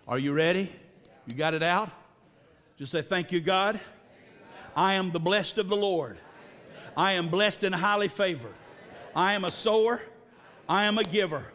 [0.08, 0.72] Are you ready?
[1.26, 1.90] You got it out?
[2.78, 3.80] Just say, Thank you, God.
[4.76, 6.20] I am the blessed of the Lord.
[6.96, 8.54] I am blessed and highly favored.
[9.16, 10.02] I am a sower.
[10.68, 11.46] I am a giver.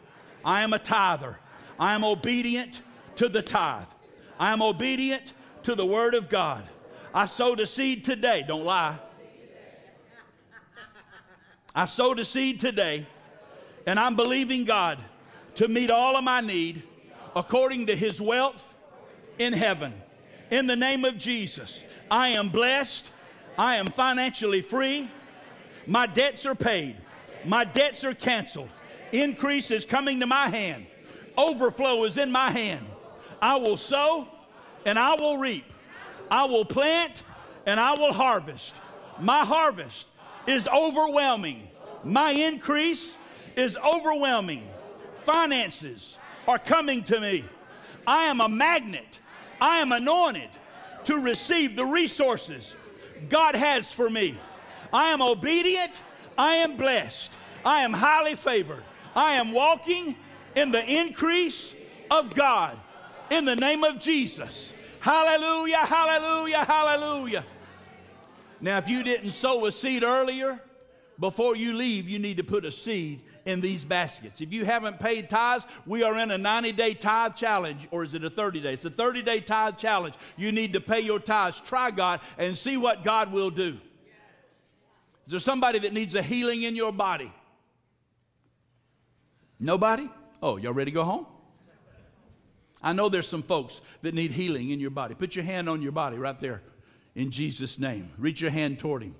[0.43, 1.37] I am a tither.
[1.79, 2.81] I am obedient
[3.15, 3.87] to the tithe.
[4.39, 5.33] I am obedient
[5.63, 6.65] to the word of God.
[7.13, 8.43] I sowed a seed today.
[8.47, 8.97] Don't lie.
[11.75, 13.05] I sowed a seed today,
[13.85, 14.97] and I'm believing God
[15.55, 16.83] to meet all of my need
[17.35, 18.75] according to his wealth
[19.37, 19.93] in heaven.
[20.51, 23.07] In the name of Jesus, I am blessed.
[23.57, 25.09] I am financially free.
[25.89, 26.95] My debts are paid.
[27.45, 28.69] My debts are canceled.
[29.11, 30.85] Increase is coming to my hand.
[31.35, 32.85] Overflow is in my hand.
[33.41, 34.27] I will sow
[34.85, 35.65] and I will reap.
[36.29, 37.23] I will plant
[37.65, 38.75] and I will harvest.
[39.19, 40.07] My harvest
[40.45, 41.67] is overwhelming.
[42.03, 43.15] My increase
[43.55, 44.67] is overwhelming.
[45.23, 47.43] Finances are coming to me.
[48.05, 49.19] I am a magnet.
[49.59, 50.49] I am anointed
[51.05, 52.75] to receive the resources
[53.27, 54.37] God has for me.
[54.91, 56.01] I am obedient.
[56.37, 57.33] I am blessed.
[57.65, 58.83] I am highly favored.
[59.15, 60.15] I am walking
[60.55, 61.73] in the increase
[62.09, 62.77] of God
[63.29, 64.73] in the name of Jesus.
[64.99, 67.45] Hallelujah, hallelujah, hallelujah.
[68.61, 70.59] Now, if you didn't sow a seed earlier,
[71.19, 74.41] before you leave, you need to put a seed in these baskets.
[74.41, 78.13] If you haven't paid tithes, we are in a 90 day tithe challenge, or is
[78.13, 78.73] it a 30 day?
[78.73, 80.15] It's a 30 day tithe challenge.
[80.37, 81.61] You need to pay your tithes.
[81.61, 83.77] Try God and see what God will do.
[85.29, 87.31] Is there somebody that needs a healing in your body?
[89.59, 90.09] Nobody?
[90.41, 91.27] Oh, y'all ready to go home?
[92.81, 95.13] I know there's some folks that need healing in your body.
[95.13, 96.63] Put your hand on your body right there
[97.13, 98.09] in Jesus' name.
[98.17, 99.13] Reach your hand toward him.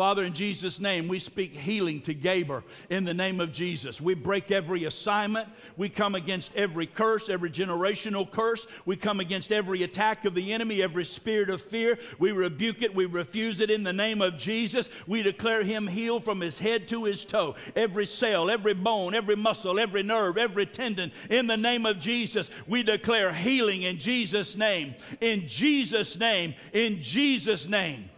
[0.00, 4.00] Father, in Jesus' name, we speak healing to Gaber in the name of Jesus.
[4.00, 5.46] We break every assignment.
[5.76, 8.66] We come against every curse, every generational curse.
[8.86, 11.98] We come against every attack of the enemy, every spirit of fear.
[12.18, 12.94] We rebuke it.
[12.94, 14.88] We refuse it in the name of Jesus.
[15.06, 17.56] We declare him healed from his head to his toe.
[17.76, 22.48] Every cell, every bone, every muscle, every nerve, every tendon, in the name of Jesus.
[22.66, 24.94] We declare healing in Jesus' name.
[25.20, 26.54] In Jesus' name.
[26.72, 28.09] In Jesus' name.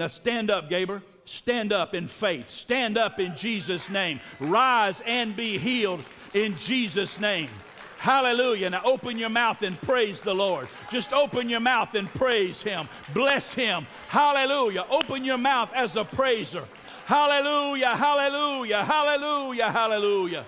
[0.00, 1.02] Now stand up, Gaber.
[1.26, 2.48] Stand up in faith.
[2.48, 4.18] Stand up in Jesus' name.
[4.40, 6.00] Rise and be healed
[6.32, 7.50] in Jesus' name.
[7.98, 8.70] Hallelujah.
[8.70, 10.68] Now open your mouth and praise the Lord.
[10.90, 12.88] Just open your mouth and praise Him.
[13.12, 13.86] Bless Him.
[14.08, 14.86] Hallelujah.
[14.90, 16.64] Open your mouth as a praiser.
[17.04, 17.94] Hallelujah.
[17.94, 18.82] Hallelujah.
[18.82, 19.70] Hallelujah.
[19.70, 20.46] Hallelujah.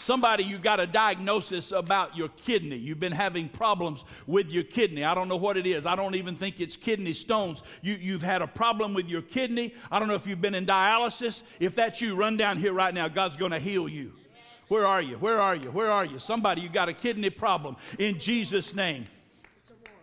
[0.00, 2.76] Somebody, you got a diagnosis about your kidney.
[2.76, 5.04] You've been having problems with your kidney.
[5.04, 5.84] I don't know what it is.
[5.84, 7.62] I don't even think it's kidney stones.
[7.82, 9.74] You, you've had a problem with your kidney.
[9.92, 11.42] I don't know if you've been in dialysis.
[11.60, 13.08] If that's you, run down here right now.
[13.08, 14.12] God's going to heal you.
[14.68, 15.16] Where are you?
[15.16, 15.70] Where are you?
[15.70, 16.18] Where are you?
[16.18, 19.04] Somebody, you got a kidney problem in Jesus' name.
[19.60, 20.00] It's Aurora.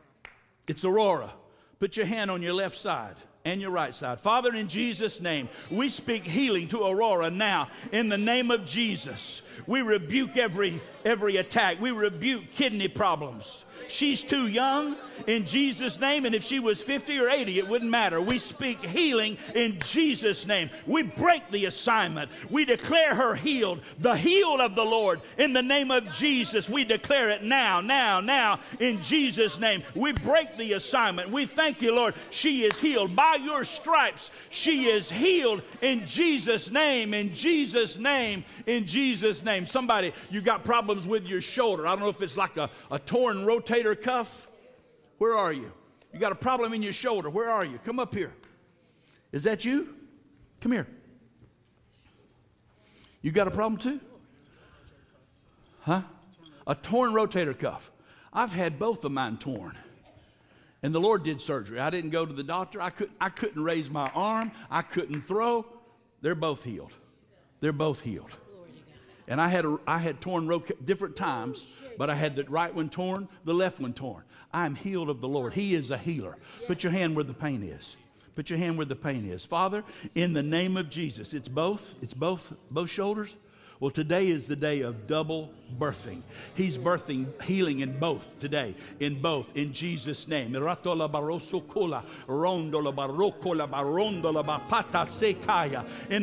[0.68, 1.34] It's Aurora.
[1.80, 4.20] Put your hand on your left side and your right side.
[4.20, 9.42] Father, in Jesus' name, we speak healing to Aurora now in the name of Jesus.
[9.66, 11.80] We rebuke every every attack.
[11.82, 13.66] We rebuke kidney problems.
[13.88, 14.96] She's too young
[15.26, 18.22] in Jesus' name, and if she was 50 or 80, it wouldn't matter.
[18.22, 20.70] We speak healing in Jesus' name.
[20.86, 22.30] We break the assignment.
[22.50, 26.70] We declare her healed, the healed of the Lord in the name of Jesus.
[26.70, 29.84] We declare it now, now, now in Jesus' name.
[29.96, 31.30] We break the assignment.
[31.30, 32.14] We thank you, Lord.
[32.32, 33.16] She is healed.
[33.16, 39.66] By your stripes, she is healed in Jesus' name, in Jesus' name, in Jesus' name.
[39.66, 41.88] Somebody, you got problems with your shoulder.
[41.88, 44.48] I don't know if it's like a, a torn rotator cuff
[45.18, 45.72] where are you?
[46.14, 47.30] You got a problem in your shoulder.
[47.30, 47.80] Where are you?
[47.84, 48.34] Come up here.
[49.32, 49.94] Is that you?
[50.62, 50.88] Come here.
[53.22, 54.00] You got a problem too?
[55.82, 56.02] Huh?
[56.66, 57.92] A torn rotator cuff.
[58.32, 59.78] I've had both of mine torn.
[60.84, 61.80] And the Lord did surgery.
[61.80, 62.82] I didn't go to the doctor.
[62.82, 64.52] I, could, I couldn't raise my arm.
[64.70, 65.66] I couldn't throw.
[66.22, 66.94] They're both healed.
[67.60, 68.32] They're both healed.
[69.28, 71.66] And I had, a, I had torn ro- different times,
[71.98, 74.24] but I had the right one torn, the left one torn.
[74.54, 75.54] I'm healed of the Lord.
[75.54, 76.38] He is a healer.
[76.68, 77.96] Put your hand where the pain is.
[78.36, 79.44] Put your hand where the pain is.
[79.44, 79.84] Father,
[80.14, 81.96] in the name of Jesus, it's both.
[82.02, 83.36] It's both both shoulders.
[83.80, 86.24] Well, today is the day of double birthing.
[86.56, 90.56] He's birthing healing in both today, in both, in Jesus' name.
[90.56, 90.64] In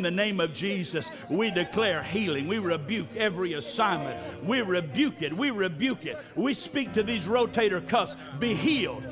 [0.02, 2.48] the name of Jesus, we declare healing.
[2.48, 4.44] We rebuke every assignment.
[4.44, 5.32] We rebuke it.
[5.32, 6.18] We rebuke it.
[6.34, 8.16] We speak to these rotator cuffs.
[8.40, 9.04] Be healed.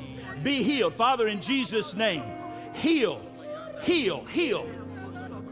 [0.43, 0.95] Be healed.
[0.95, 2.23] Father, in Jesus' name,
[2.73, 3.21] heal,
[3.81, 4.67] heal, heal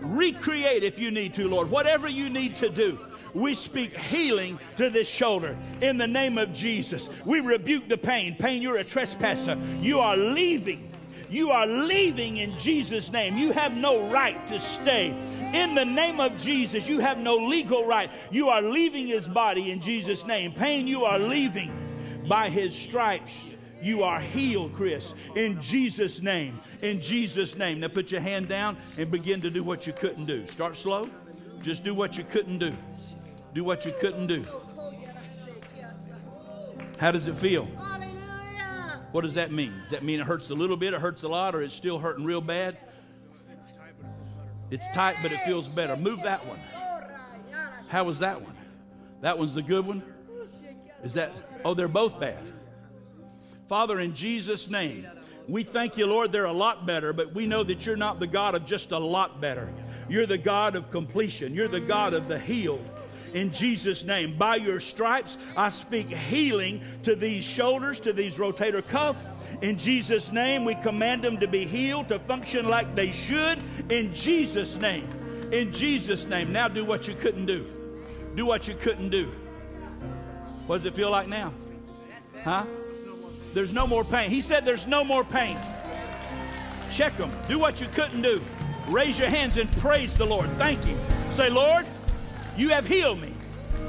[0.02, 1.70] Recreate if you need to, Lord.
[1.70, 3.00] Whatever you need to do.
[3.34, 7.10] We speak healing to this shoulder in the name of Jesus.
[7.26, 8.36] We rebuke the pain.
[8.36, 9.58] Pain, you're a trespasser.
[9.80, 10.92] You are leaving.
[11.30, 13.38] You are leaving in Jesus' name.
[13.38, 15.16] You have no right to stay.
[15.54, 18.10] In the name of Jesus, you have no legal right.
[18.32, 20.52] You are leaving his body in Jesus' name.
[20.52, 21.72] Pain, you are leaving
[22.28, 23.51] by his stripes.
[23.82, 26.60] You are healed, Chris, in Jesus' name.
[26.82, 27.80] In Jesus' name.
[27.80, 30.46] Now put your hand down and begin to do what you couldn't do.
[30.46, 31.10] Start slow.
[31.62, 32.72] Just do what you couldn't do.
[33.54, 34.46] Do what you couldn't do.
[37.00, 37.68] How does it feel?
[39.12, 39.74] What does that mean?
[39.82, 42.00] Does that mean it hurts a little bit, it hurts a lot, or it's still
[42.00, 42.78] hurting real bad?
[44.70, 45.98] It's tight, but it feels better.
[45.98, 46.60] Move that one.
[47.90, 48.56] How was that one?
[49.20, 50.02] That one's the good one?
[51.04, 51.34] Is that,
[51.66, 52.38] oh, they're both bad.
[53.72, 55.08] Father, in Jesus' name,
[55.48, 58.28] we thank you, Lord, they're a lot better, but we know that you're not the
[58.28, 59.72] God of just a lot better.
[60.10, 62.86] You're the God of completion, you're the God of the healed.
[63.34, 68.86] In Jesus' name, by your stripes, I speak healing to these shoulders, to these rotator
[68.86, 69.16] cuff.
[69.62, 73.64] In Jesus' name, we command them to be healed, to function like they should.
[73.90, 75.08] In Jesus' name.
[75.54, 76.52] In Jesus' name.
[76.52, 77.66] Now do what you couldn't do.
[78.36, 79.28] Do what you couldn't do.
[80.68, 81.54] What does it feel like now?
[82.44, 82.66] Huh?
[83.54, 84.30] There's no more pain.
[84.30, 85.58] He said there's no more pain.
[86.90, 87.32] Check them.
[87.48, 88.42] Do what you couldn't do.
[88.88, 90.48] Raise your hands and praise the Lord.
[90.52, 90.96] Thank you.
[91.32, 91.86] Say, Lord,
[92.58, 93.34] you have healed me.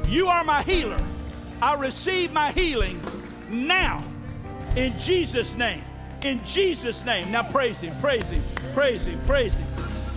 [0.08, 0.98] You are my healer.
[1.60, 3.00] I receive my healing
[3.50, 4.00] now
[4.76, 5.82] in Jesus' name.
[6.22, 7.30] In Jesus' name.
[7.32, 8.42] Now praise Him, praise Him,
[8.74, 9.66] praise Him, praise Him.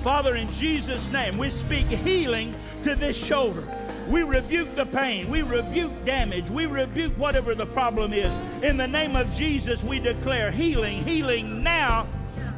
[0.03, 3.63] Father, in Jesus' name, we speak healing to this shoulder.
[4.07, 5.29] We rebuke the pain.
[5.29, 6.49] We rebuke damage.
[6.49, 8.31] We rebuke whatever the problem is.
[8.63, 12.05] In the name of Jesus, we declare healing, healing now.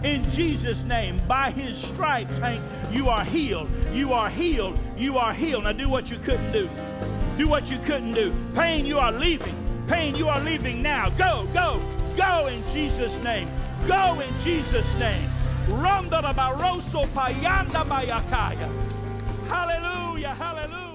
[0.04, 3.70] In Jesus' name, by his stripes, Hank, you are healed.
[3.94, 4.78] You are healed.
[4.98, 5.64] You are healed.
[5.64, 6.70] Now do what you couldn't do.
[7.38, 8.34] Do what you couldn't do.
[8.54, 9.56] Pain, you are leaving.
[9.88, 11.10] Pain, you are leaving now.
[11.12, 11.82] Go, go,
[12.18, 13.48] go in Jesus' name.
[13.88, 15.30] Go in Jesus' name.
[19.48, 20.87] Hallelujah, bayakaya.